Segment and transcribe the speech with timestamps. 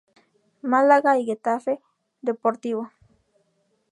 [0.71, 1.79] Málaga y Getafe
[2.23, 2.89] Deportivo.